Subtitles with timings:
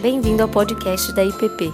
[0.00, 1.70] Bem-vindo ao podcast da IPP.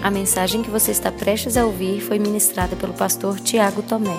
[0.00, 4.16] A mensagem que você está prestes a ouvir foi ministrada pelo pastor Tiago Tomé.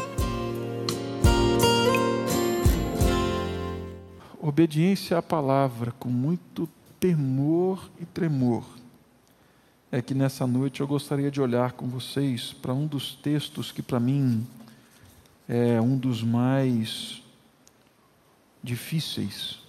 [4.42, 6.68] Obediência à palavra com muito
[7.00, 8.66] temor e tremor.
[9.90, 13.82] É que nessa noite eu gostaria de olhar com vocês para um dos textos que
[13.82, 14.46] para mim
[15.48, 17.24] é um dos mais
[18.62, 19.61] difíceis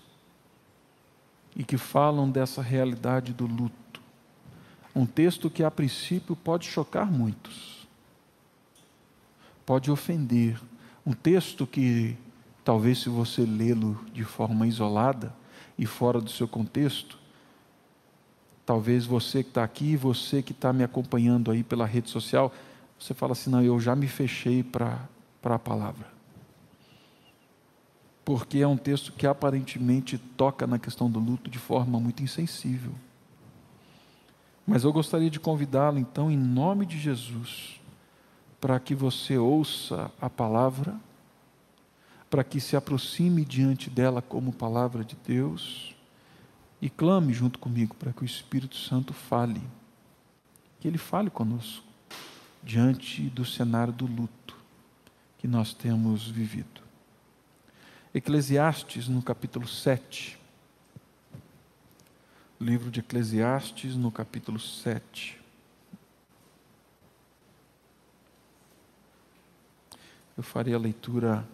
[1.55, 4.01] e que falam dessa realidade do luto.
[4.95, 7.87] Um texto que a princípio pode chocar muitos,
[9.65, 10.61] pode ofender.
[11.05, 12.16] Um texto que,
[12.65, 15.34] talvez, se você lê-lo de forma isolada
[15.78, 17.19] e fora do seu contexto,
[18.66, 22.53] talvez você que está aqui, você que está me acompanhando aí pela rede social,
[22.98, 25.09] você fala assim: não, eu já me fechei para
[25.42, 26.11] a palavra.
[28.24, 32.92] Porque é um texto que aparentemente toca na questão do luto de forma muito insensível.
[34.66, 37.80] Mas eu gostaria de convidá-lo, então, em nome de Jesus,
[38.60, 40.94] para que você ouça a palavra,
[42.30, 45.94] para que se aproxime diante dela como palavra de Deus
[46.80, 49.62] e clame junto comigo para que o Espírito Santo fale,
[50.80, 51.84] que ele fale conosco
[52.62, 54.56] diante do cenário do luto
[55.38, 56.81] que nós temos vivido.
[58.14, 60.38] Eclesiastes, no capítulo 7,
[62.60, 65.41] livro de Eclesiastes, no capítulo 7.
[70.36, 71.48] Eu farei a leitura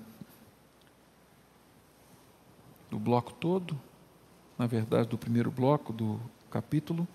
[2.90, 3.80] do bloco todo,
[4.58, 7.06] na verdade, do primeiro bloco do capítulo,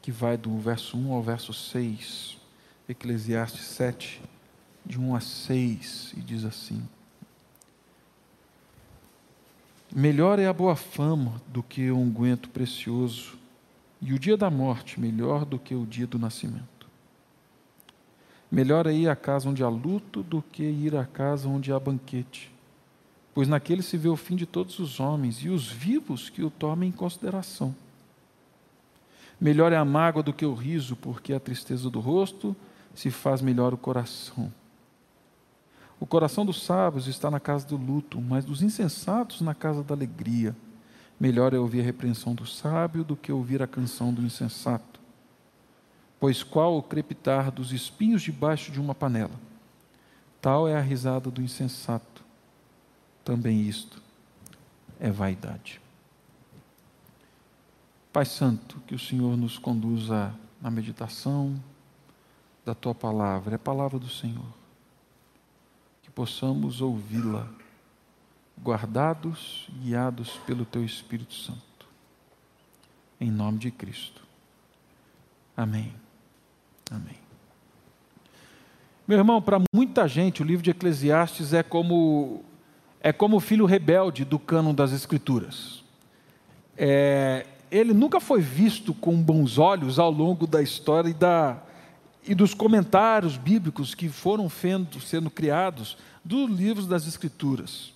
[0.00, 2.38] que vai do verso 1 ao verso 6,
[2.88, 4.22] Eclesiastes 7,
[4.86, 6.88] de 1 a 6, e diz assim:
[9.94, 13.36] Melhor é a boa fama do que o unguento precioso,
[14.00, 16.88] e o dia da morte melhor do que o dia do nascimento.
[18.50, 21.78] Melhor é ir à casa onde há luto do que ir à casa onde há
[21.78, 22.50] banquete,
[23.34, 26.48] pois naquele se vê o fim de todos os homens e os vivos que o
[26.48, 27.74] tomem em consideração.
[29.38, 32.56] Melhor é a mágoa do que o riso, porque a tristeza do rosto
[32.94, 34.50] se faz melhor o coração.
[36.02, 39.94] O coração dos sábios está na casa do luto, mas dos insensatos na casa da
[39.94, 40.52] alegria.
[41.18, 44.98] Melhor é ouvir a repreensão do sábio do que ouvir a canção do insensato.
[46.18, 49.38] Pois qual o crepitar dos espinhos debaixo de uma panela?
[50.40, 52.24] Tal é a risada do insensato.
[53.24, 54.02] Também isto
[54.98, 55.80] é vaidade.
[58.12, 61.54] Pai Santo, que o Senhor nos conduza na meditação
[62.66, 64.61] da tua palavra, é a palavra do Senhor
[66.14, 67.48] possamos ouvi-la,
[68.62, 71.60] guardados guiados pelo Teu Espírito Santo.
[73.20, 74.22] Em nome de Cristo.
[75.56, 75.92] Amém.
[76.90, 77.16] Amém.
[79.06, 82.44] Meu irmão, para muita gente, o livro de Eclesiastes é como
[83.00, 85.82] é como o filho rebelde do cânon das Escrituras.
[86.76, 91.60] É, ele nunca foi visto com bons olhos ao longo da história e da,
[92.26, 97.92] e dos comentários bíblicos que foram sendo criados dos livros das Escrituras.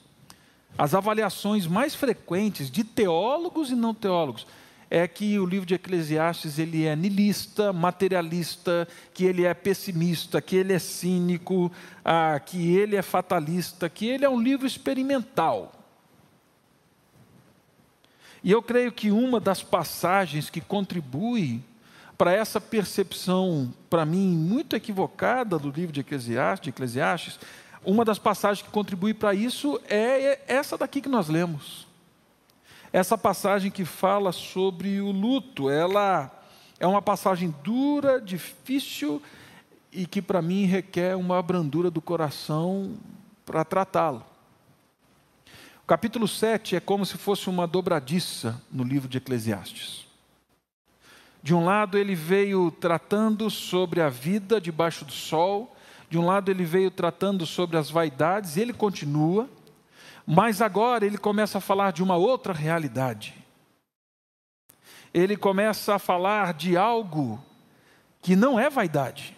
[0.77, 4.47] As avaliações mais frequentes de teólogos e não teólogos
[4.91, 10.55] é que o livro de Eclesiastes ele é nilista, materialista, que ele é pessimista, que
[10.55, 11.73] ele é cínico,
[12.05, 15.73] ah, que ele é fatalista, que ele é um livro experimental.
[18.45, 21.63] E eu creio que uma das passagens que contribui
[22.17, 27.39] para essa percepção, para mim, muito equivocada do livro de Eclesiastes, de Eclesiastes,
[27.85, 31.87] uma das passagens que contribui para isso é essa daqui que nós lemos.
[32.93, 36.31] Essa passagem que fala sobre o luto, ela
[36.81, 39.23] é uma passagem dura, difícil
[39.93, 42.97] e que para mim requer uma brandura do coração
[43.45, 44.25] para tratá-lo.
[45.83, 50.06] O capítulo 7 é como se fosse uma dobradiça no livro de Eclesiastes.
[51.47, 55.77] De um lado, ele veio tratando sobre a vida debaixo do sol,
[56.11, 59.49] de um lado, ele veio tratando sobre as vaidades, e ele continua,
[60.27, 63.33] mas agora ele começa a falar de uma outra realidade.
[65.15, 67.41] Ele começa a falar de algo
[68.21, 69.37] que não é vaidade.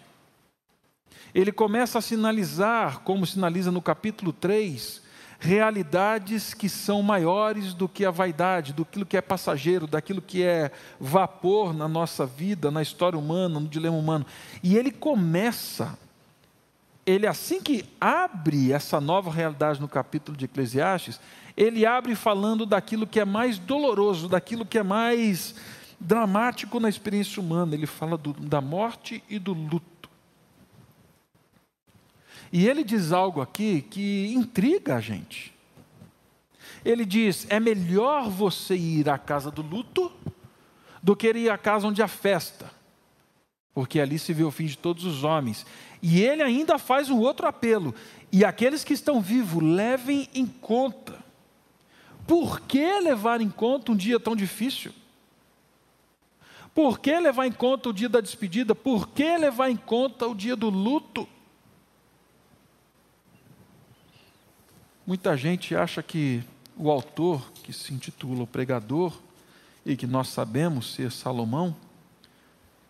[1.31, 4.99] Ele começa a sinalizar, como sinaliza no capítulo 3,
[5.39, 10.69] realidades que são maiores do que a vaidade, do que é passageiro, daquilo que é
[10.99, 14.25] vapor na nossa vida, na história humana, no dilema humano.
[14.61, 15.97] E ele começa
[17.05, 21.19] ele assim que abre essa nova realidade no capítulo de Eclesiastes,
[21.57, 25.55] ele abre falando daquilo que é mais doloroso, daquilo que é mais
[25.99, 27.73] dramático na experiência humana.
[27.73, 29.98] Ele fala do, da morte e do luto.
[32.51, 35.53] E ele diz algo aqui que intriga a gente.
[36.83, 40.11] Ele diz: é melhor você ir à casa do luto
[41.01, 42.69] do que ir à casa onde há festa,
[43.73, 45.65] porque ali se vê o fim de todos os homens.
[46.01, 47.93] E ele ainda faz um outro apelo:
[48.31, 51.17] e aqueles que estão vivos, levem em conta.
[52.25, 54.93] Por que levar em conta um dia tão difícil?
[56.75, 58.75] Por que levar em conta o dia da despedida?
[58.75, 61.27] Por que levar em conta o dia do luto?
[65.09, 66.43] Muita gente acha que
[66.77, 69.19] o autor, que se intitula o pregador,
[69.83, 71.75] e que nós sabemos ser Salomão,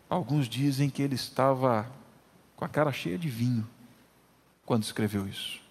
[0.09, 1.89] alguns dizem que ele estava
[2.57, 3.65] com a cara cheia de vinho
[4.65, 5.61] quando escreveu isso.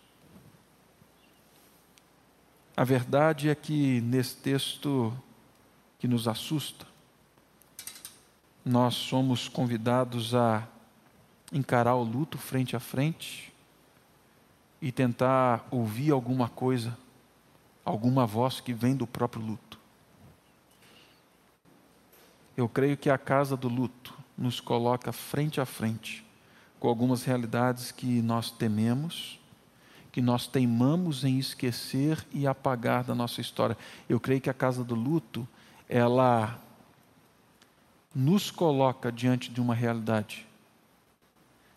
[2.75, 5.13] A verdade é que nesse texto
[5.99, 6.87] que nos assusta,
[8.65, 10.67] nós somos convidados a
[11.53, 13.48] encarar o luto frente a frente
[14.81, 16.97] e tentar ouvir alguma coisa
[17.89, 19.79] alguma voz que vem do próprio luto.
[22.57, 26.25] Eu creio que a casa do luto nos coloca frente a frente
[26.79, 29.41] com algumas realidades que nós tememos,
[30.13, 33.77] que nós teimamos em esquecer e apagar da nossa história.
[34.09, 35.49] Eu creio que a casa do luto,
[35.89, 36.59] ela
[38.15, 40.47] nos coloca diante de uma realidade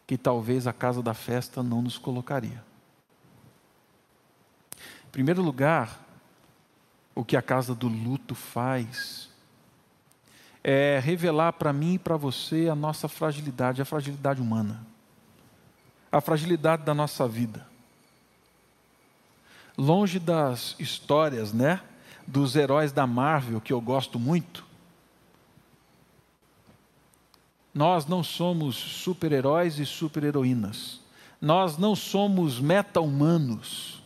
[0.06, 2.71] que talvez a casa da festa não nos colocaria.
[5.12, 6.00] Em primeiro lugar,
[7.14, 9.30] o que a casa do luto faz
[10.64, 14.88] é revelar para mim e para você a nossa fragilidade, a fragilidade humana,
[16.10, 17.68] a fragilidade da nossa vida.
[19.78, 21.82] Longe das histórias, né,
[22.26, 24.66] dos heróis da Marvel que eu gosto muito,
[27.74, 31.02] nós não somos super-heróis e super-heroínas.
[31.42, 34.01] Nós não somos meta-humanos.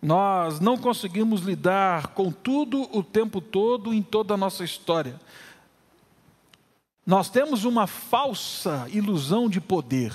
[0.00, 5.18] Nós não conseguimos lidar com tudo o tempo todo em toda a nossa história.
[7.04, 10.12] Nós temos uma falsa ilusão de poder,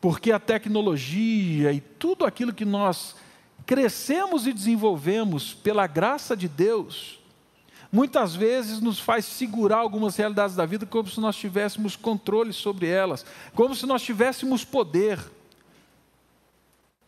[0.00, 3.16] porque a tecnologia e tudo aquilo que nós
[3.66, 7.18] crescemos e desenvolvemos pela graça de Deus,
[7.90, 12.86] muitas vezes nos faz segurar algumas realidades da vida como se nós tivéssemos controle sobre
[12.86, 15.18] elas, como se nós tivéssemos poder.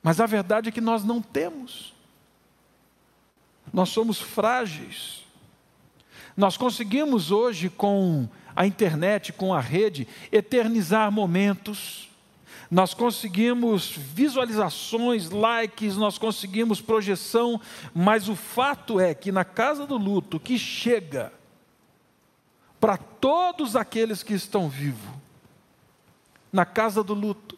[0.03, 1.95] Mas a verdade é que nós não temos.
[3.73, 5.25] Nós somos frágeis.
[6.37, 12.09] Nós conseguimos hoje, com a internet, com a rede, eternizar momentos.
[12.71, 17.61] Nós conseguimos visualizações, likes, nós conseguimos projeção,
[17.95, 21.33] mas o fato é que na casa do luto, que chega
[22.79, 25.11] para todos aqueles que estão vivos,
[26.53, 27.58] na casa do luto,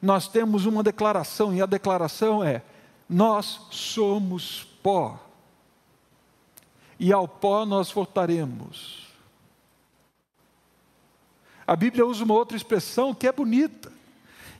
[0.00, 2.62] nós temos uma declaração, e a declaração é:
[3.08, 5.18] nós somos pó,
[6.98, 9.06] e ao pó nós voltaremos.
[11.66, 13.92] A Bíblia usa uma outra expressão que é bonita,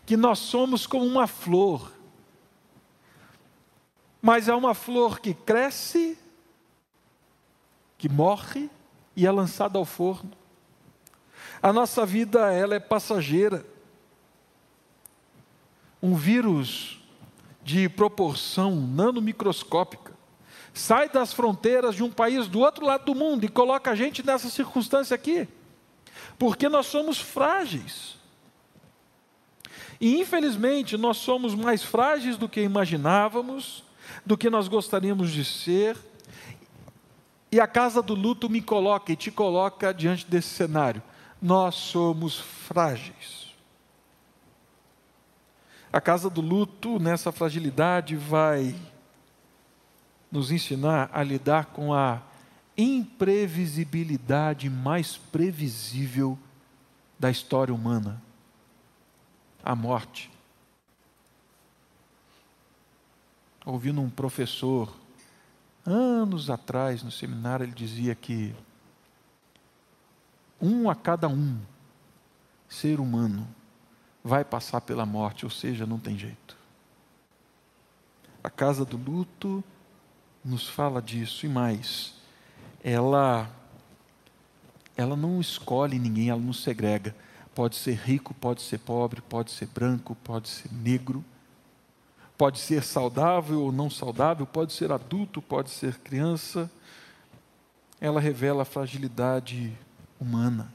[0.05, 1.93] que nós somos como uma flor,
[4.21, 6.19] mas é uma flor que cresce,
[7.97, 8.69] que morre
[9.17, 10.31] e é lançada ao forno.
[11.63, 13.65] A nossa vida ela é passageira
[16.03, 16.99] um vírus
[17.63, 20.19] de proporção nanomicroscópica
[20.79, 24.25] sai das fronteiras de um país do outro lado do mundo e coloca a gente
[24.25, 25.49] nessa circunstância aqui,
[26.39, 28.17] porque nós somos frágeis.
[30.01, 33.83] E infelizmente nós somos mais frágeis do que imaginávamos,
[34.25, 35.97] do que nós gostaríamos de ser.
[37.51, 41.03] E a casa do luto me coloca e te coloca diante desse cenário.
[41.43, 43.48] Nós somos frágeis.
[45.99, 48.73] A casa do luto, nessa fragilidade, vai
[50.31, 52.23] nos ensinar a lidar com a
[52.77, 56.39] imprevisibilidade mais previsível
[57.19, 58.23] da história humana
[59.61, 60.31] a morte.
[63.67, 64.97] Ouvindo um professor,
[65.85, 68.55] anos atrás, no seminário, ele dizia que
[70.61, 71.59] um a cada um
[72.69, 73.58] ser humano
[74.23, 76.57] vai passar pela morte, ou seja, não tem jeito.
[78.43, 79.63] A casa do luto
[80.45, 82.15] nos fala disso e mais.
[82.83, 83.51] Ela
[84.97, 87.15] ela não escolhe ninguém, ela não segrega.
[87.55, 91.25] Pode ser rico, pode ser pobre, pode ser branco, pode ser negro,
[92.37, 96.69] pode ser saudável ou não saudável, pode ser adulto, pode ser criança.
[98.01, 99.73] Ela revela a fragilidade
[100.21, 100.73] humana.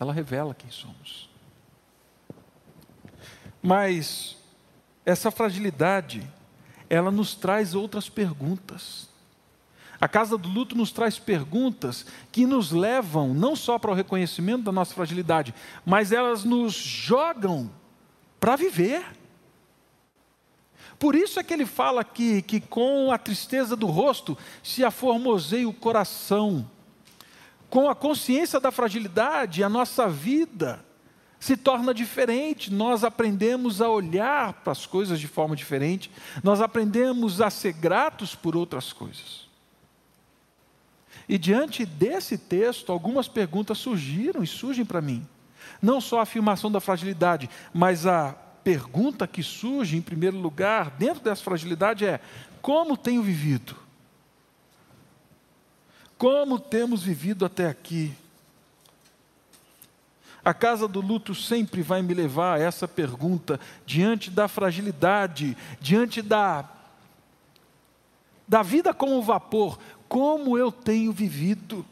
[0.00, 1.33] Ela revela quem somos.
[3.66, 4.36] Mas
[5.06, 6.22] essa fragilidade,
[6.90, 9.08] ela nos traz outras perguntas.
[9.98, 14.64] A casa do luto nos traz perguntas que nos levam não só para o reconhecimento
[14.64, 17.70] da nossa fragilidade, mas elas nos jogam
[18.38, 19.02] para viver.
[20.98, 25.66] Por isso é que ele fala aqui que com a tristeza do rosto se aformoseia
[25.66, 26.68] o coração.
[27.70, 30.83] Com a consciência da fragilidade, a nossa vida
[31.44, 36.10] se torna diferente, nós aprendemos a olhar para as coisas de forma diferente,
[36.42, 39.46] nós aprendemos a ser gratos por outras coisas.
[41.28, 45.28] E diante desse texto, algumas perguntas surgiram e surgem para mim.
[45.82, 51.22] Não só a afirmação da fragilidade, mas a pergunta que surge, em primeiro lugar, dentro
[51.22, 52.20] dessa fragilidade é:
[52.62, 53.76] como tenho vivido?
[56.16, 58.14] Como temos vivido até aqui?
[60.44, 66.20] A casa do luto sempre vai me levar a essa pergunta, diante da fragilidade, diante
[66.20, 66.68] da,
[68.46, 69.78] da vida como vapor
[70.14, 71.84] como eu tenho vivido,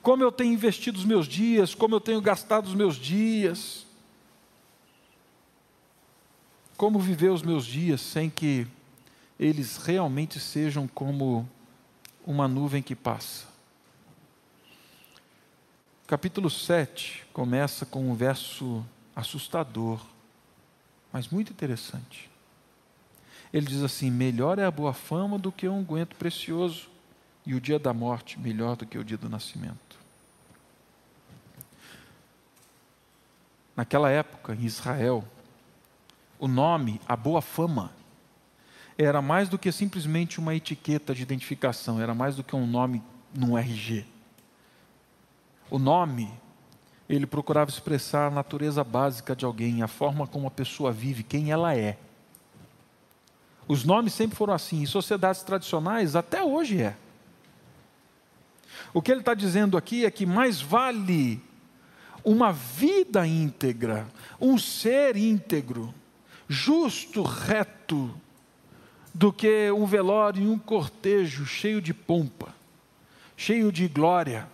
[0.00, 3.86] como eu tenho investido os meus dias, como eu tenho gastado os meus dias,
[6.74, 8.66] como viver os meus dias sem que
[9.38, 11.46] eles realmente sejam como
[12.26, 13.51] uma nuvem que passa.
[16.12, 18.84] Capítulo 7 começa com um verso
[19.16, 19.98] assustador,
[21.10, 22.30] mas muito interessante.
[23.50, 26.90] Ele diz assim: Melhor é a boa fama do que um unguento precioso,
[27.46, 29.98] e o dia da morte melhor do que o dia do nascimento.
[33.74, 35.24] Naquela época, em Israel,
[36.38, 37.90] o nome, a boa fama,
[38.98, 43.02] era mais do que simplesmente uma etiqueta de identificação, era mais do que um nome
[43.34, 44.11] num RG.
[45.72, 46.30] O nome,
[47.08, 51.50] ele procurava expressar a natureza básica de alguém, a forma como a pessoa vive, quem
[51.50, 51.96] ela é.
[53.66, 56.94] Os nomes sempre foram assim, em sociedades tradicionais, até hoje é.
[58.92, 61.42] O que ele está dizendo aqui é que mais vale
[62.22, 64.06] uma vida íntegra,
[64.38, 65.94] um ser íntegro,
[66.46, 68.14] justo, reto,
[69.14, 72.54] do que um velório e um cortejo cheio de pompa,
[73.38, 74.46] cheio de glória,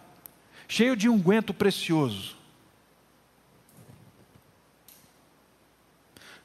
[0.69, 2.37] cheio de unguento precioso.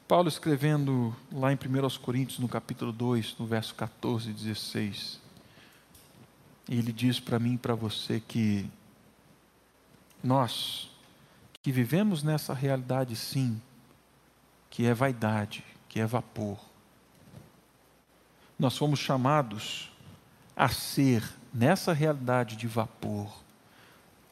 [0.08, 5.20] Paulo escrevendo lá em 1 Coríntios, no capítulo 2, no verso 14 e 16,
[6.68, 8.68] e ele diz para mim e para você que
[10.22, 10.90] nós,
[11.62, 13.60] que vivemos nessa realidade sim,
[14.70, 16.58] que é vaidade, que é vapor,
[18.58, 19.90] nós fomos chamados
[20.56, 23.43] a ser, nessa realidade de vapor,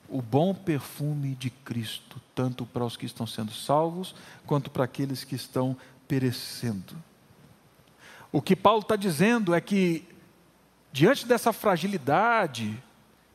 [0.09, 4.15] o bom perfume de Cristo, tanto para os que estão sendo salvos,
[4.47, 6.95] quanto para aqueles que estão perecendo.
[8.31, 10.07] O que Paulo está dizendo é que
[10.93, 12.83] diante dessa fragilidade,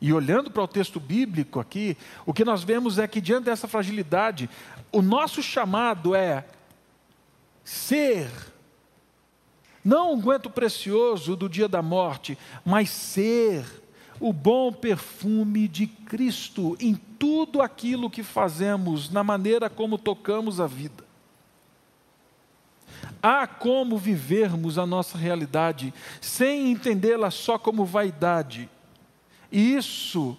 [0.00, 3.66] e olhando para o texto bíblico aqui, o que nós vemos é que diante dessa
[3.66, 4.48] fragilidade,
[4.92, 6.44] o nosso chamado é
[7.64, 8.30] ser,
[9.84, 13.64] não um guento precioso do dia da morte, mas ser
[14.20, 20.66] o bom perfume de Cristo em tudo aquilo que fazemos, na maneira como tocamos a
[20.66, 21.04] vida.
[23.22, 28.68] Há como vivermos a nossa realidade sem entendê-la só como vaidade.
[29.50, 30.36] E isso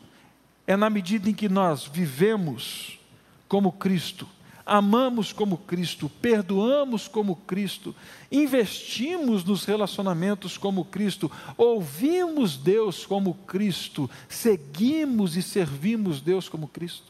[0.66, 3.00] é na medida em que nós vivemos
[3.48, 4.28] como Cristo,
[4.70, 7.96] amamos como Cristo, perdoamos como Cristo,
[8.32, 17.10] investimos nos relacionamentos como Cristo, ouvimos Deus como Cristo, seguimos e servimos Deus como Cristo.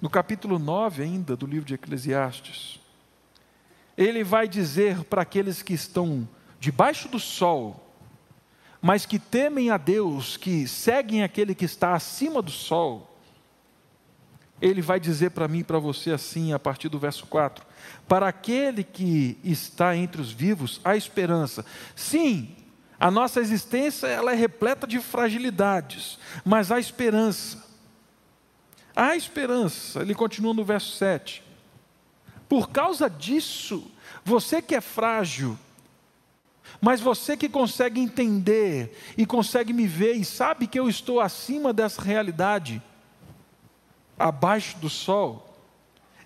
[0.00, 2.80] no capítulo 9 ainda do livro de Eclesiastes,
[3.96, 6.26] ele vai dizer para aqueles que estão
[6.58, 7.86] debaixo do sol,
[8.80, 13.09] mas que temem a Deus, que seguem aquele que está acima do sol,
[14.60, 17.64] ele vai dizer para mim e para você assim, a partir do verso 4:
[18.06, 21.64] Para aquele que está entre os vivos, há esperança.
[21.94, 22.56] Sim,
[22.98, 27.68] a nossa existência ela é repleta de fragilidades, mas há esperança.
[28.94, 31.42] Há esperança, ele continua no verso 7.
[32.48, 33.90] Por causa disso,
[34.24, 35.56] você que é frágil,
[36.80, 41.72] Mas você que consegue entender e consegue me ver e sabe que eu estou acima
[41.72, 42.82] dessa realidade,
[44.20, 45.46] abaixo do sol,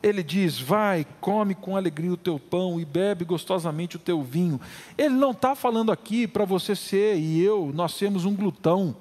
[0.03, 4.61] ele diz: Vai, come com alegria o teu pão e bebe gostosamente o teu vinho.
[4.99, 8.95] Ele não está falando aqui para você ser e eu, nós temos um glutão,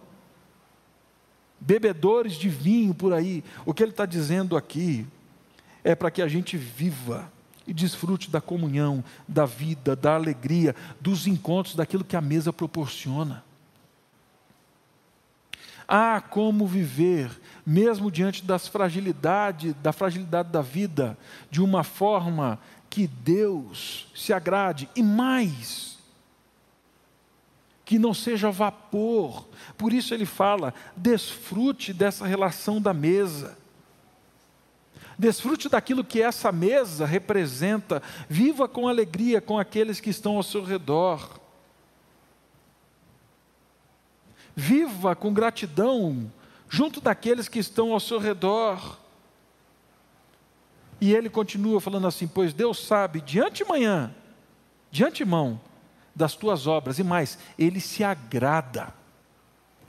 [1.60, 3.44] bebedores de vinho por aí.
[3.66, 5.06] O que ele está dizendo aqui
[5.84, 7.32] é para que a gente viva
[7.66, 13.44] e desfrute da comunhão, da vida, da alegria, dos encontros, daquilo que a mesa proporciona.
[15.96, 17.30] Há como viver,
[17.64, 21.16] mesmo diante das fragilidade, da fragilidade da vida,
[21.52, 22.60] de uma forma
[22.90, 26.00] que Deus se agrade e mais,
[27.86, 29.48] que não seja vapor.
[29.78, 33.56] Por isso ele fala: desfrute dessa relação da mesa.
[35.16, 38.02] Desfrute daquilo que essa mesa representa.
[38.28, 41.43] Viva com alegria com aqueles que estão ao seu redor.
[44.56, 46.32] Viva com gratidão
[46.70, 48.98] junto daqueles que estão ao seu redor.
[51.00, 54.14] E ele continua falando assim: Pois Deus sabe de antemanhã,
[54.90, 55.60] de antemão,
[56.16, 58.94] das tuas obras, e mais, ele se agrada.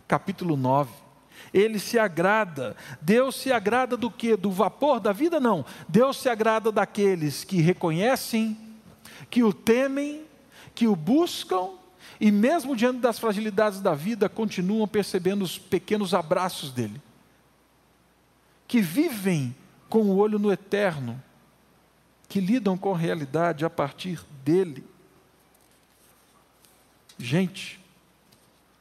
[0.06, 1.04] Capítulo 9
[1.52, 2.76] ele se agrada.
[3.00, 4.36] Deus se agrada do que?
[4.36, 5.38] Do vapor da vida?
[5.38, 5.64] Não.
[5.88, 8.58] Deus se agrada daqueles que reconhecem,
[9.30, 10.24] que o temem,
[10.74, 11.70] que o buscam
[12.20, 17.00] e, mesmo diante das fragilidades da vida, continuam percebendo os pequenos abraços dele.
[18.66, 19.54] Que vivem
[19.88, 21.22] com o olho no eterno,
[22.28, 24.84] que lidam com a realidade a partir dele.
[27.18, 27.80] Gente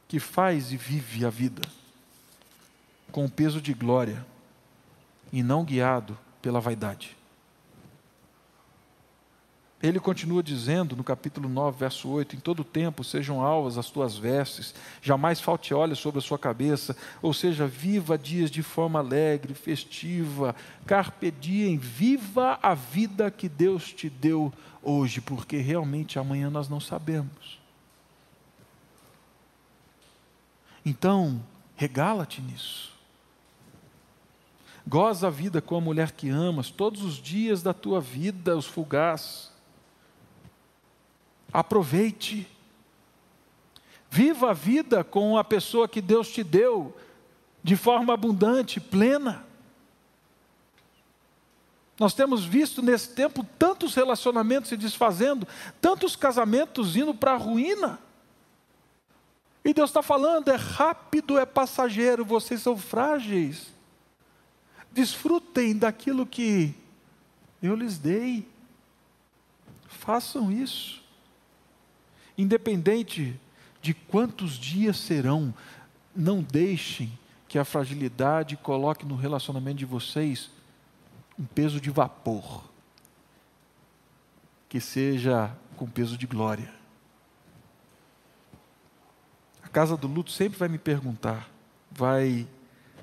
[0.08, 1.62] que faz e vive a vida
[3.10, 4.26] com o peso de glória
[5.32, 7.16] e não guiado pela vaidade.
[9.82, 14.16] Ele continua dizendo no capítulo 9, verso 8: Em todo tempo sejam alvas as tuas
[14.16, 19.52] vestes, jamais falte óleo sobre a sua cabeça, ou seja, viva dias de forma alegre,
[19.52, 20.54] festiva,
[20.86, 24.52] carpe diem, viva a vida que Deus te deu
[24.82, 27.58] hoje, porque realmente amanhã nós não sabemos.
[30.84, 31.42] Então,
[31.76, 32.92] regala-te nisso.
[34.86, 38.66] Goza a vida com a mulher que amas, todos os dias da tua vida, os
[38.66, 39.53] fugaz.
[41.54, 42.46] Aproveite.
[44.10, 46.94] Viva a vida com a pessoa que Deus te deu,
[47.62, 49.46] de forma abundante, plena.
[51.98, 55.46] Nós temos visto nesse tempo tantos relacionamentos se desfazendo,
[55.80, 58.00] tantos casamentos indo para a ruína.
[59.64, 63.72] E Deus está falando: é rápido, é passageiro, vocês são frágeis
[64.94, 66.72] desfrutem daquilo que
[67.60, 68.48] eu lhes dei.
[69.88, 71.02] Façam isso.
[72.36, 73.38] Independente
[73.80, 75.54] de quantos dias serão,
[76.14, 77.12] não deixem
[77.46, 80.50] que a fragilidade coloque no relacionamento de vocês
[81.38, 82.64] um peso de vapor,
[84.68, 86.72] que seja com peso de glória.
[89.62, 91.48] A casa do luto sempre vai me perguntar,
[91.90, 92.46] vai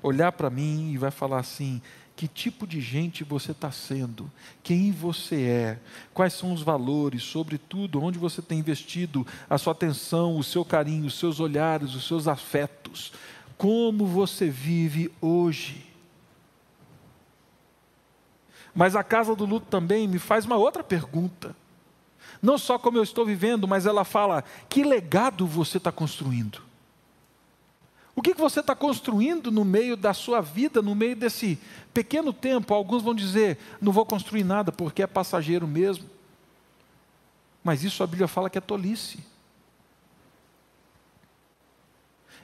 [0.02, 1.80] olhar para mim e vai falar assim:
[2.22, 4.30] que tipo de gente você está sendo,
[4.62, 5.78] quem você é,
[6.14, 11.06] quais são os valores, sobretudo onde você tem investido a sua atenção, o seu carinho,
[11.06, 13.12] os seus olhares, os seus afetos,
[13.58, 15.84] como você vive hoje.
[18.72, 21.56] Mas a casa do luto também me faz uma outra pergunta.
[22.40, 26.62] Não só como eu estou vivendo, mas ela fala: que legado você está construindo?
[28.14, 31.58] O que você está construindo no meio da sua vida, no meio desse
[31.94, 32.74] pequeno tempo?
[32.74, 36.08] Alguns vão dizer: não vou construir nada porque é passageiro mesmo.
[37.64, 39.24] Mas isso a Bíblia fala que é tolice.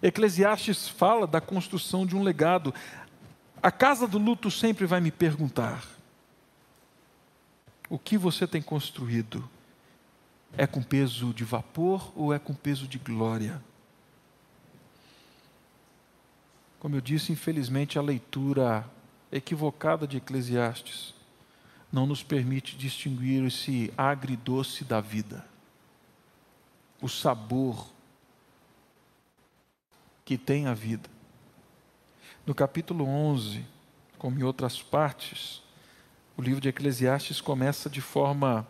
[0.02, 2.72] Eclesiastes fala da construção de um legado.
[3.61, 5.85] A casa do luto sempre vai me perguntar:
[7.90, 9.48] o que você tem construído?
[10.57, 13.62] É com peso de vapor ou é com peso de glória?
[16.78, 18.88] Como eu disse, infelizmente a leitura
[19.32, 21.14] equivocada de Eclesiastes
[21.92, 25.44] não nos permite distinguir esse agridoce da vida,
[27.00, 27.88] o sabor
[30.24, 31.08] que tem a vida.
[32.46, 33.64] No capítulo 11,
[34.18, 35.62] como em outras partes,
[36.36, 38.66] o livro de Eclesiastes começa de forma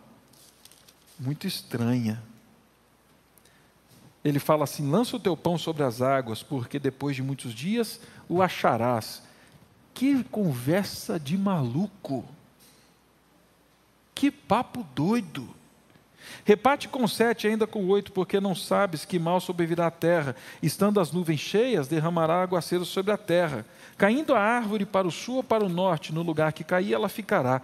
[1.18, 2.22] muito estranha
[4.28, 8.00] ele fala assim: lança o teu pão sobre as águas, porque depois de muitos dias
[8.28, 9.22] o acharás.
[9.94, 12.24] Que conversa de maluco!
[14.14, 15.48] Que papo doido!
[16.44, 20.36] Reparte com sete, ainda com oito, porque não sabes que mal sobrevirá a terra.
[20.62, 23.64] Estando as nuvens cheias, derramará aguaceiro sobre a terra.
[23.96, 27.08] Caindo a árvore para o sul ou para o norte, no lugar que cair, ela
[27.08, 27.62] ficará.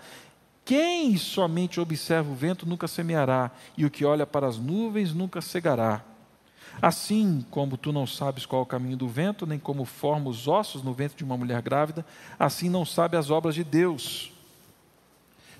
[0.64, 5.40] Quem somente observa o vento nunca semeará, e o que olha para as nuvens nunca
[5.40, 6.03] cegará.
[6.81, 10.49] Assim como tu não sabes qual é o caminho do vento, nem como forma os
[10.49, 12.05] ossos no ventre de uma mulher grávida,
[12.39, 14.33] assim não sabe as obras de Deus.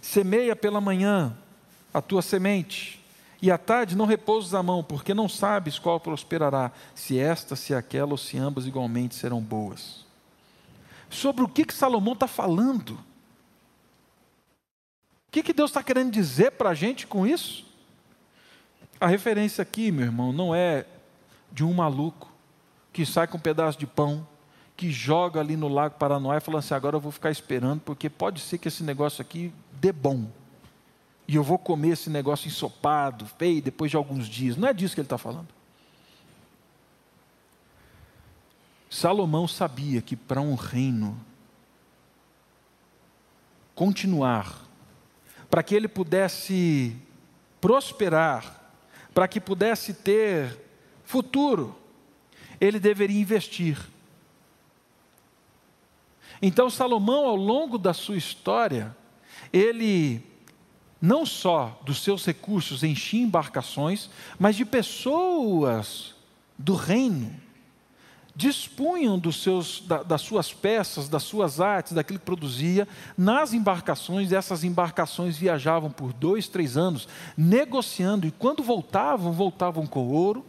[0.01, 1.37] Semeia pela manhã
[1.93, 3.01] a tua semente,
[3.41, 7.75] e à tarde não repousas a mão, porque não sabes qual prosperará, se esta, se
[7.75, 10.05] aquela ou se ambas igualmente serão boas.
[11.09, 12.99] Sobre o que, que Salomão está falando?
[15.35, 17.67] que, que Deus está querendo dizer para a gente com isso?
[19.01, 20.87] A referência aqui, meu irmão, não é
[21.55, 22.31] de um maluco
[22.93, 24.27] que sai com um pedaço de pão,
[24.77, 28.11] que joga ali no Lago Paranoá e fala assim: agora eu vou ficar esperando, porque
[28.11, 30.27] pode ser que esse negócio aqui dê bom.
[31.27, 34.59] E eu vou comer esse negócio ensopado, feio, depois de alguns dias.
[34.59, 35.49] Não é disso que ele está falando.
[38.91, 41.19] Salomão sabia que para um reino
[43.75, 44.65] continuar
[45.55, 46.97] para que ele pudesse
[47.61, 48.61] prosperar,
[49.15, 50.59] para que pudesse ter
[51.05, 51.77] futuro,
[52.61, 53.79] ele deveria investir.
[56.41, 58.95] Então, Salomão, ao longo da sua história,
[59.53, 60.23] ele
[61.01, 66.15] não só dos seus recursos enchia embarcações, mas de pessoas
[66.59, 67.45] do reino
[68.37, 74.33] dispunham dos seus, da, das suas peças, das suas artes, daquilo que produzia, nas embarcações,
[74.33, 80.45] essas embarcações viajavam por dois, três anos, negociando, e quando voltavam, voltavam com ouro,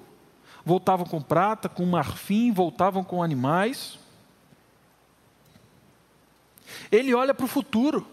[0.66, 4.00] voltavam com prata, com marfim, voltavam com animais.
[6.92, 8.08] Ele olha para o futuro.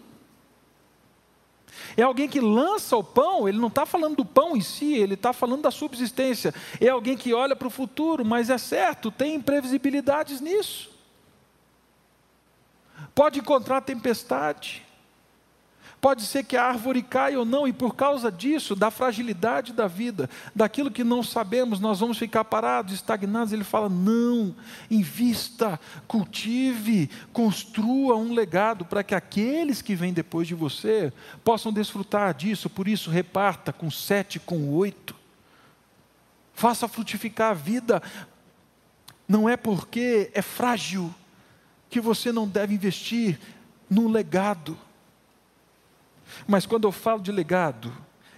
[1.97, 5.15] É alguém que lança o pão, ele não está falando do pão em si, ele
[5.15, 6.53] está falando da subsistência.
[6.79, 10.91] É alguém que olha para o futuro, mas é certo, tem imprevisibilidades nisso.
[13.13, 14.85] Pode encontrar tempestade,
[16.03, 19.87] Pode ser que a árvore caia ou não, e por causa disso, da fragilidade da
[19.87, 23.53] vida, daquilo que não sabemos, nós vamos ficar parados, estagnados.
[23.53, 24.53] Ele fala: não,
[24.91, 32.33] invista, cultive, construa um legado para que aqueles que vêm depois de você possam desfrutar
[32.33, 32.69] disso.
[32.69, 35.15] Por isso, reparta com sete, com oito.
[36.53, 38.03] Faça frutificar a vida.
[39.25, 41.15] Não é porque é frágil
[41.89, 43.39] que você não deve investir
[43.89, 44.77] no legado.
[46.47, 47.91] Mas quando eu falo de legado,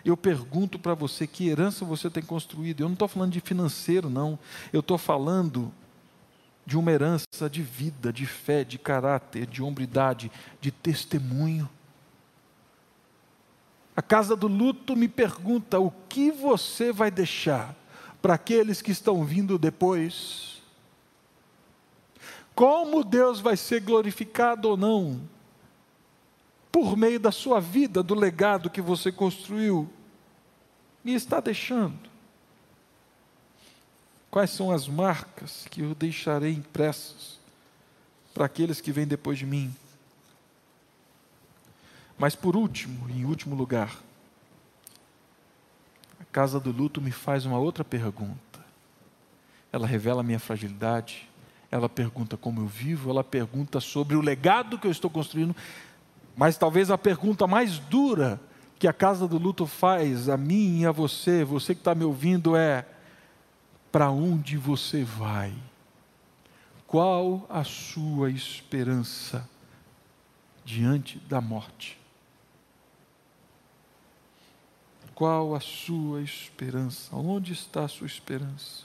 [0.05, 2.81] eu pergunto para você que herança você tem construído.
[2.81, 4.37] Eu não estou falando de financeiro, não.
[4.71, 5.73] Eu estou falando
[6.65, 10.31] de uma herança de vida, de fé, de caráter, de hombridade,
[10.61, 11.67] de testemunho.
[13.95, 17.75] A casa do luto me pergunta: o que você vai deixar
[18.21, 20.61] para aqueles que estão vindo depois?
[22.53, 25.34] Como Deus vai ser glorificado ou não
[26.75, 29.89] por meio da sua vida, do legado que você construiu
[31.05, 32.09] e está deixando.
[34.29, 37.39] Quais são as marcas que eu deixarei impressas
[38.33, 39.73] para aqueles que vêm depois de mim?
[42.17, 43.97] Mas por último, em último lugar,
[46.19, 48.59] a casa do luto me faz uma outra pergunta.
[49.71, 51.29] Ela revela a minha fragilidade,
[51.71, 55.55] ela pergunta como eu vivo, ela pergunta sobre o legado que eu estou construindo,
[56.35, 58.39] mas talvez a pergunta mais dura
[58.77, 62.03] que a casa do luto faz a mim e a você, você que está me
[62.03, 62.85] ouvindo, é:
[63.91, 65.53] para onde você vai?
[66.85, 69.49] Qual a sua esperança
[70.63, 71.97] diante da morte?
[75.13, 77.15] Qual a sua esperança?
[77.15, 78.83] Onde está a sua esperança?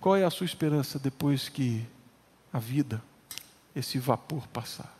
[0.00, 1.84] Qual é a sua esperança depois que
[2.52, 3.02] a vida
[3.76, 4.96] esse vapor passar.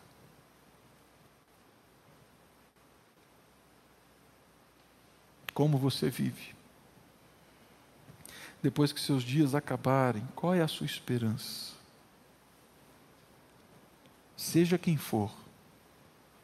[5.51, 6.55] Como você vive?
[8.61, 11.73] Depois que seus dias acabarem, qual é a sua esperança?
[14.35, 15.35] Seja quem for,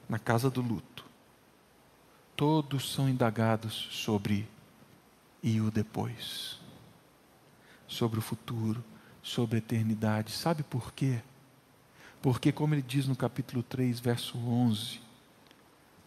[0.10, 1.06] na casa do luto,
[2.36, 4.50] todos são indagados sobre
[5.44, 6.60] e o depois,
[7.88, 8.84] sobre o futuro,
[9.22, 10.32] sobre a eternidade.
[10.32, 11.22] Sabe por quê?
[12.24, 15.02] Porque, como ele diz no capítulo 3, verso 11,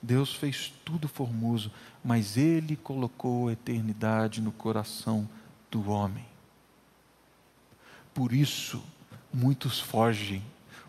[0.00, 1.70] Deus fez tudo formoso,
[2.02, 5.28] mas ele colocou a eternidade no coração
[5.70, 6.24] do homem.
[8.14, 8.82] Por isso,
[9.30, 10.42] muitos fogem,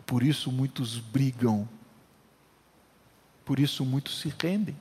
[0.06, 1.68] por isso, muitos brigam,
[3.44, 4.76] por isso, muitos se rendem,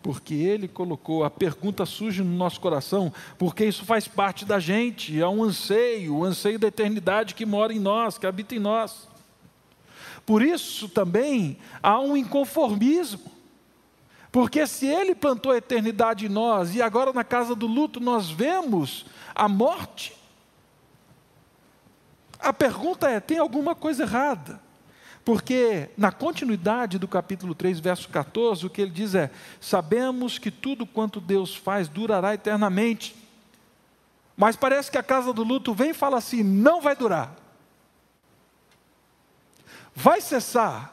[0.00, 1.24] porque Ele colocou.
[1.24, 6.14] A pergunta surge no nosso coração, porque isso faz parte da gente, é um anseio,
[6.14, 9.10] o anseio da eternidade que mora em nós, que habita em nós.
[10.24, 13.30] Por isso também há um inconformismo.
[14.30, 18.30] Porque se Ele plantou a eternidade em nós e agora na casa do luto nós
[18.30, 19.04] vemos
[19.34, 20.16] a morte,
[22.38, 24.60] a pergunta é: tem alguma coisa errada?
[25.24, 29.30] Porque na continuidade do capítulo 3, verso 14, o que ele diz é:
[29.60, 33.14] Sabemos que tudo quanto Deus faz durará eternamente.
[34.36, 37.36] Mas parece que a casa do luto vem e fala assim: não vai durar.
[39.94, 40.92] Vai cessar.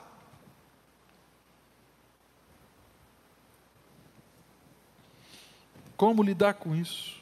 [5.95, 7.21] Como lidar com isso?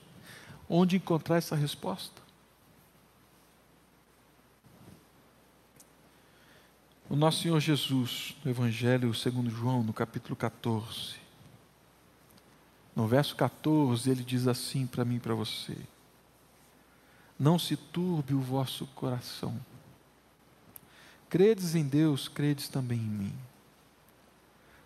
[0.70, 2.22] Onde encontrar essa resposta?
[7.10, 11.16] O nosso Senhor Jesus, no Evangelho segundo João, no capítulo 14,
[12.94, 15.78] no verso 14, ele diz assim para mim e para você:
[17.40, 19.58] Não se turbe o vosso coração.
[21.30, 23.34] Credes em Deus, credes também em mim.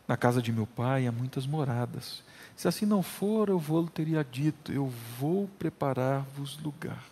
[0.08, 2.24] Na casa de meu pai há muitas moradas.
[2.56, 7.04] Se assim não for, eu vou teria dito: Eu vou preparar-vos lugar.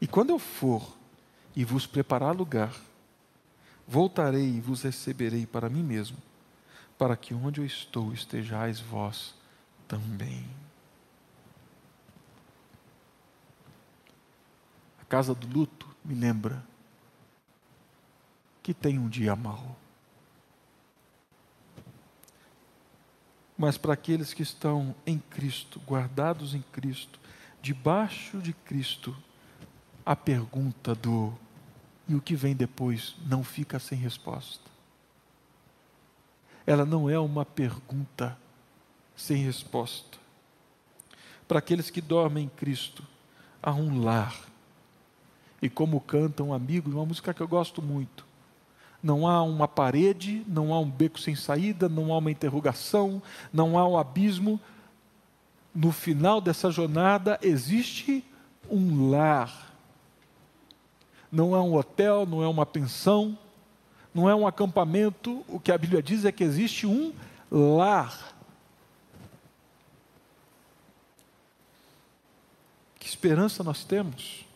[0.00, 0.96] E quando eu for
[1.54, 2.72] e vos preparar lugar,
[3.86, 6.16] Voltarei e vos receberei para mim mesmo,
[6.96, 9.34] para que onde eu estou estejais vós
[9.86, 10.46] também.
[15.00, 16.64] A casa do luto me lembra
[18.64, 19.76] que tem um dia mau.
[23.58, 27.20] Mas para aqueles que estão em Cristo, guardados em Cristo,
[27.60, 29.14] debaixo de Cristo,
[30.04, 31.32] a pergunta do
[32.08, 34.70] e o que vem depois não fica sem resposta.
[36.66, 38.36] Ela não é uma pergunta
[39.14, 40.18] sem resposta.
[41.46, 43.04] Para aqueles que dormem em Cristo,
[43.62, 44.34] há um lar.
[45.60, 48.33] E como cantam amigos, uma música que eu gosto muito.
[49.04, 53.78] Não há uma parede, não há um beco sem saída, não há uma interrogação, não
[53.78, 54.58] há um abismo.
[55.72, 58.24] No final dessa jornada existe
[58.68, 59.64] um lar
[61.34, 63.36] não é um hotel, não é uma pensão,
[64.14, 65.44] não é um acampamento.
[65.48, 67.12] O que a Bíblia diz é que existe um
[67.50, 68.32] lar.
[73.00, 74.46] Que esperança nós temos?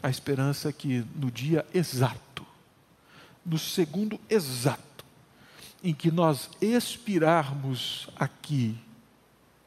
[0.00, 2.31] A esperança é que no dia exato,
[3.44, 5.04] no segundo exato,
[5.82, 8.78] em que nós expirarmos aqui,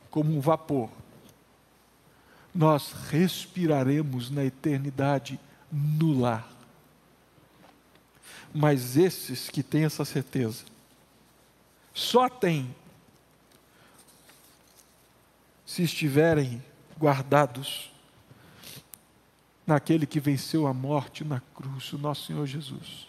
[0.10, 0.90] como um vapor,
[2.54, 5.38] nós respiraremos na eternidade
[5.70, 6.50] no lar.
[8.54, 10.64] Mas esses que têm essa certeza,
[11.94, 12.74] só têm
[15.66, 16.64] se estiverem
[16.98, 17.92] guardados
[19.68, 23.08] naquele que venceu a morte na cruz, o nosso Senhor Jesus.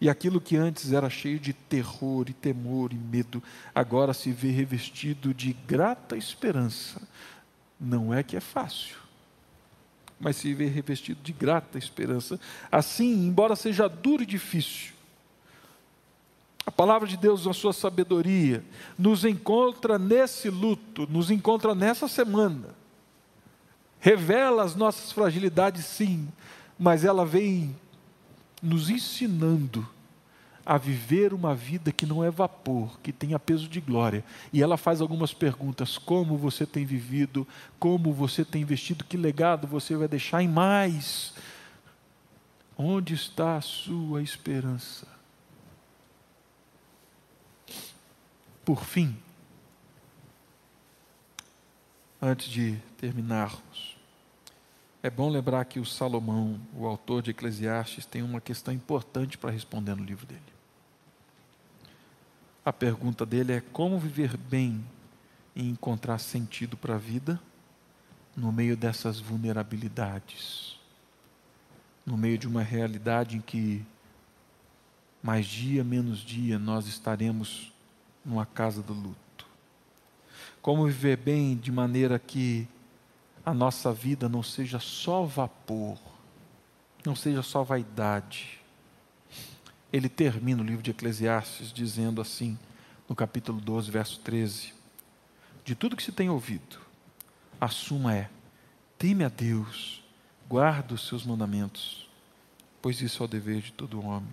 [0.00, 3.42] E aquilo que antes era cheio de terror e temor e medo,
[3.74, 7.00] agora se vê revestido de grata esperança.
[7.80, 8.96] Não é que é fácil,
[10.18, 12.38] mas se vê revestido de grata esperança.
[12.70, 14.94] Assim, embora seja duro e difícil,
[16.66, 18.64] a palavra de Deus, na sua sabedoria,
[18.98, 22.74] nos encontra nesse luto, nos encontra nessa semana.
[24.00, 26.28] Revela as nossas fragilidades, sim,
[26.78, 27.76] mas ela vem
[28.64, 29.86] nos ensinando
[30.66, 34.24] a viver uma vida que não é vapor, que tenha peso de glória.
[34.52, 37.46] E ela faz algumas perguntas: como você tem vivido,
[37.78, 41.34] como você tem investido, que legado você vai deixar em mais?
[42.76, 45.06] Onde está a sua esperança?
[48.64, 49.14] Por fim,
[52.20, 53.93] antes de terminarmos,
[55.04, 59.50] é bom lembrar que o Salomão, o autor de Eclesiastes, tem uma questão importante para
[59.50, 60.40] responder no livro dele.
[62.64, 64.82] A pergunta dele é como viver bem
[65.54, 67.38] e encontrar sentido para a vida
[68.34, 70.80] no meio dessas vulnerabilidades,
[72.06, 73.84] no meio de uma realidade em que
[75.22, 77.70] mais dia menos dia nós estaremos
[78.24, 79.46] numa casa do luto.
[80.62, 82.66] Como viver bem de maneira que
[83.44, 85.98] a nossa vida não seja só vapor,
[87.04, 88.60] não seja só vaidade,
[89.94, 92.58] ele termina o livro de Eclesiastes dizendo assim,
[93.08, 94.74] no capítulo 12, verso 13:
[95.64, 96.80] De tudo que se tem ouvido,
[97.60, 98.28] a suma é:
[98.98, 100.02] teme a Deus,
[100.48, 102.10] guarda os seus mandamentos,
[102.82, 104.32] pois isso é o dever de todo homem.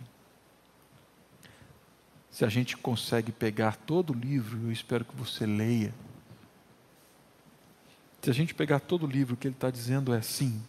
[2.31, 5.93] Se a gente consegue pegar todo o livro, eu espero que você leia.
[8.21, 10.61] Se a gente pegar todo o livro, que ele está dizendo é sim.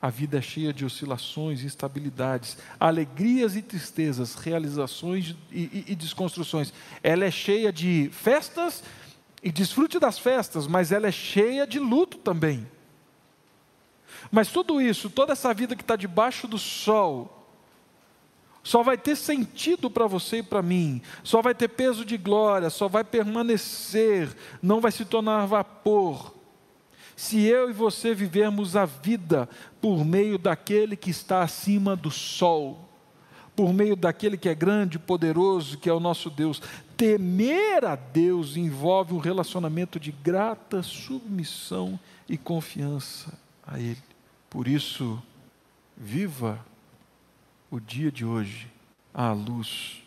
[0.00, 6.72] A vida é cheia de oscilações instabilidades, alegrias e tristezas, realizações e, e, e desconstruções.
[7.02, 8.84] Ela é cheia de festas
[9.42, 12.66] e desfrute das festas, mas ela é cheia de luto também.
[14.30, 17.32] Mas tudo isso, toda essa vida que está debaixo do sol,
[18.62, 22.68] só vai ter sentido para você e para mim, só vai ter peso de glória,
[22.70, 26.34] só vai permanecer, não vai se tornar vapor,
[27.16, 29.48] se eu e você vivermos a vida
[29.80, 32.86] por meio daquele que está acima do sol,
[33.56, 36.60] por meio daquele que é grande poderoso, que é o nosso Deus.
[36.94, 41.98] Temer a Deus envolve um relacionamento de grata submissão
[42.28, 43.32] e confiança
[43.66, 44.02] a Ele.
[44.50, 45.20] Por isso,
[45.96, 46.60] viva
[47.70, 48.70] o dia de hoje
[49.14, 50.02] à luz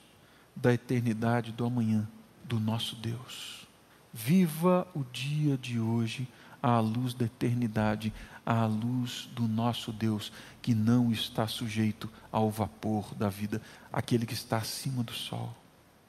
[0.56, 2.08] da eternidade do amanhã
[2.44, 3.68] do nosso Deus.
[4.14, 6.28] Viva o dia de hoje
[6.62, 8.14] à luz da eternidade,
[8.46, 14.34] à luz do nosso Deus, que não está sujeito ao vapor da vida, aquele que
[14.34, 15.56] está acima do sol.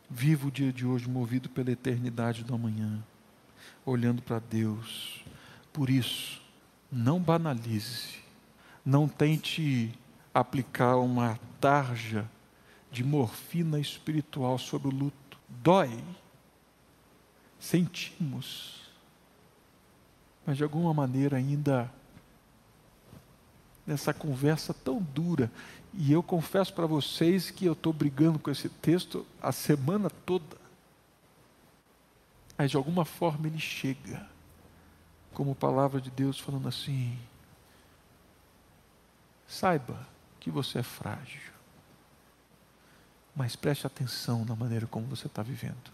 [0.08, 2.98] Viva o dia de hoje movido pela eternidade do amanhã,
[3.84, 5.24] olhando para Deus.
[5.72, 6.40] Por isso,
[6.90, 8.18] não banalize,
[8.84, 9.92] não tente
[10.34, 12.28] aplicar uma tarja
[12.90, 15.38] de morfina espiritual sobre o luto.
[15.48, 16.02] Dói.
[17.58, 18.79] Sentimos
[20.46, 21.90] mas de alguma maneira ainda
[23.86, 25.50] nessa conversa tão dura,
[25.92, 30.56] e eu confesso para vocês que eu estou brigando com esse texto a semana toda,
[32.56, 34.28] mas de alguma forma ele chega,
[35.32, 37.18] como palavra de Deus falando assim:
[39.48, 40.06] saiba
[40.38, 41.52] que você é frágil,
[43.34, 45.90] mas preste atenção na maneira como você está vivendo.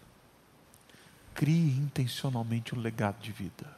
[1.33, 3.77] Crie intencionalmente um legado de vida.